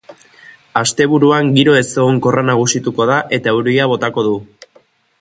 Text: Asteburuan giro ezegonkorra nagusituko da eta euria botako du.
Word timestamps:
Asteburuan 0.79 1.51
giro 1.59 1.77
ezegonkorra 1.81 2.47
nagusituko 2.49 3.09
da 3.13 3.21
eta 3.41 3.57
euria 3.57 3.89
botako 3.95 4.29
du. 4.31 4.35